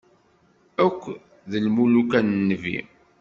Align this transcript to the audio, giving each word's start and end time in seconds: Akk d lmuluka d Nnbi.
Akk 0.85 1.01
d 1.51 1.51
lmuluka 1.65 2.19
d 2.25 2.27
Nnbi. 2.35 2.77